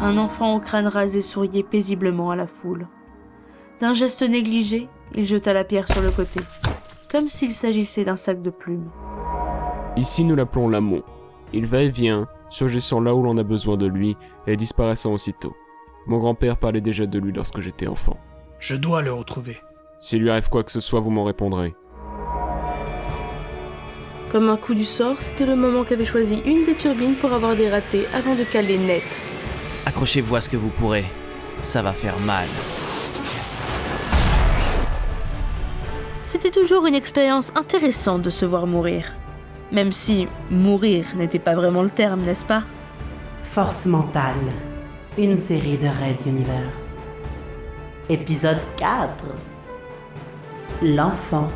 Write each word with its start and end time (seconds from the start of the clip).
Un 0.00 0.16
enfant 0.16 0.54
au 0.54 0.60
crâne 0.60 0.86
rasé 0.86 1.22
souriait 1.22 1.64
paisiblement 1.64 2.30
à 2.30 2.36
la 2.36 2.46
foule. 2.46 2.86
D'un 3.80 3.94
geste 3.94 4.22
négligé, 4.22 4.88
il 5.14 5.24
jeta 5.24 5.52
la 5.52 5.64
pierre 5.64 5.88
sur 5.88 6.02
le 6.02 6.12
côté, 6.12 6.40
comme 7.10 7.26
s'il 7.26 7.52
s'agissait 7.52 8.04
d'un 8.04 8.16
sac 8.16 8.40
de 8.40 8.50
plumes. 8.50 8.90
Ici, 9.96 10.22
nous 10.22 10.36
l'appelons 10.36 10.68
l'amont. 10.68 11.02
Il 11.52 11.66
va 11.66 11.82
et 11.82 11.88
vient, 11.88 12.28
surgissant 12.48 13.00
là 13.00 13.14
où 13.14 13.22
l'on 13.22 13.38
a 13.38 13.42
besoin 13.42 13.76
de 13.76 13.86
lui 13.86 14.16
et 14.46 14.54
disparaissant 14.54 15.12
aussitôt. 15.12 15.54
Mon 16.06 16.18
grand-père 16.18 16.58
parlait 16.58 16.80
déjà 16.80 17.06
de 17.06 17.18
lui 17.18 17.32
lorsque 17.32 17.60
j'étais 17.60 17.88
enfant. 17.88 18.16
Je 18.60 18.76
dois 18.76 19.02
le 19.02 19.12
retrouver. 19.12 19.58
S'il 19.98 20.22
lui 20.22 20.30
arrive 20.30 20.48
quoi 20.48 20.62
que 20.62 20.70
ce 20.70 20.80
soit, 20.80 21.00
vous 21.00 21.10
m'en 21.10 21.24
répondrez. 21.24 21.74
Comme 24.30 24.48
un 24.48 24.56
coup 24.56 24.74
du 24.74 24.84
sort, 24.84 25.20
c'était 25.20 25.46
le 25.46 25.56
moment 25.56 25.82
qu'avait 25.82 26.04
choisi 26.04 26.40
une 26.46 26.64
des 26.64 26.74
turbines 26.74 27.16
pour 27.16 27.32
avoir 27.32 27.56
des 27.56 27.68
ratés 27.68 28.06
avant 28.14 28.36
de 28.36 28.44
caler 28.44 28.78
net. 28.78 29.02
Accrochez-vous 29.88 30.36
à 30.36 30.42
ce 30.42 30.50
que 30.50 30.58
vous 30.58 30.68
pourrez. 30.68 31.06
Ça 31.62 31.80
va 31.80 31.94
faire 31.94 32.18
mal. 32.26 32.46
C'était 36.26 36.50
toujours 36.50 36.86
une 36.86 36.94
expérience 36.94 37.50
intéressante 37.54 38.20
de 38.20 38.28
se 38.28 38.44
voir 38.44 38.66
mourir. 38.66 39.14
Même 39.72 39.90
si 39.90 40.28
mourir 40.50 41.06
n'était 41.16 41.38
pas 41.38 41.54
vraiment 41.54 41.82
le 41.82 41.88
terme, 41.88 42.20
n'est-ce 42.20 42.44
pas? 42.44 42.64
Force 43.44 43.86
mentale, 43.86 44.34
une 45.16 45.38
série 45.38 45.78
de 45.78 45.86
Red 45.86 46.26
Universe. 46.26 46.98
Épisode 48.10 48.60
4 48.76 49.24
L'enfant 50.82 51.48